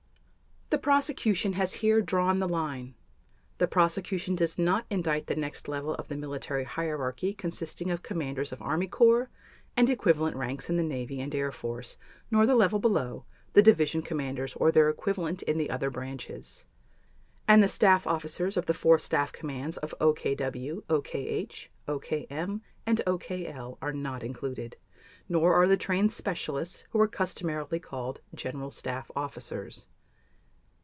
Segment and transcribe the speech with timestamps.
[0.73, 2.95] The Prosecution has here drawn the line.
[3.57, 8.53] The Prosecution does not indict the next level of the military hierarchy consisting of commanders
[8.53, 9.29] of army corps,
[9.75, 11.97] and equivalent ranks in the Navy and Air Force,
[12.31, 16.63] nor the level below, the division commanders or their equivalent in the other branches.
[17.49, 23.77] And the staff officers of the four staff commands of OKW, OKH, OKM, and OKL
[23.81, 24.77] are not included,
[25.27, 29.87] nor are the trained specialists who were customarily called General Staff officers.